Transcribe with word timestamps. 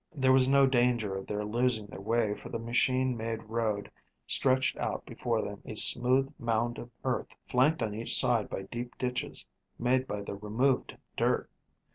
There 0.15 0.33
was 0.33 0.49
no 0.49 0.65
danger 0.65 1.15
of 1.15 1.27
their 1.27 1.45
losing 1.45 1.85
their 1.85 2.01
way 2.01 2.33
for 2.33 2.49
the 2.49 2.57
machine 2.57 3.15
made 3.15 3.43
road 3.43 3.91
stretched 4.25 4.75
out 4.77 5.05
before 5.05 5.43
them 5.43 5.61
a 5.63 5.75
smoothed 5.75 6.33
mound 6.39 6.79
of 6.79 6.89
earth 7.05 7.27
flanked 7.45 7.83
on 7.83 7.93
each 7.93 8.15
side 8.19 8.49
by 8.49 8.63
deep 8.63 8.97
ditches 8.97 9.45
made 9.77 10.07
by 10.07 10.23
the 10.23 10.33
removed 10.33 10.97
dirt. 11.15 11.51